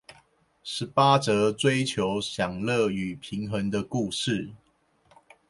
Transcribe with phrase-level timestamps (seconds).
[0.63, 4.49] 十八則追求享樂與平衡的故事